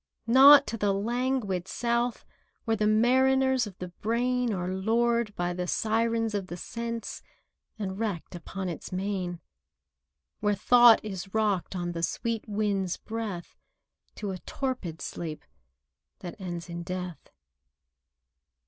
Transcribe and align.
Not 0.25 0.65
to 0.65 0.77
the 0.77 0.91
languid 0.95 1.67
South, 1.67 2.25
Where 2.65 2.75
the 2.75 2.87
mariners 2.87 3.67
of 3.67 3.77
the 3.77 3.89
brain 3.89 4.51
Are 4.51 4.67
lured 4.73 5.35
by 5.35 5.53
the 5.53 5.67
Sirens 5.67 6.33
of 6.33 6.47
the 6.47 6.57
Sense, 6.57 7.21
And 7.77 7.99
wrecked 7.99 8.33
upon 8.33 8.67
its 8.67 8.91
main— 8.91 9.41
Where 10.39 10.55
Thought 10.55 11.05
is 11.05 11.35
rocked, 11.35 11.75
on 11.75 11.91
the 11.91 12.01
sweet 12.01 12.49
wind's 12.49 12.97
breath 12.97 13.55
To 14.15 14.31
a 14.31 14.39
torpid 14.39 15.03
sleep 15.03 15.45
that 16.21 16.33
ends 16.39 16.67
in 16.67 16.81
death. 16.81 17.29